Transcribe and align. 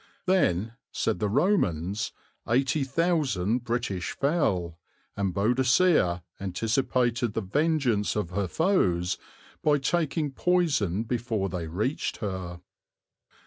Then, 0.25 0.73
said 0.91 1.19
the 1.19 1.29
Romans, 1.29 2.11
eighty 2.49 2.83
thousand 2.83 3.59
British 3.63 4.13
fell, 4.17 4.79
and 5.15 5.31
Boadicea 5.31 6.23
anticipated 6.39 7.33
the 7.35 7.41
vengeance 7.41 8.15
of 8.15 8.31
her 8.31 8.47
foes 8.47 9.19
by 9.63 9.77
taking 9.77 10.31
poison 10.31 11.03
before 11.03 11.49
they 11.49 11.67
reached 11.67 12.17
her. 12.17 12.61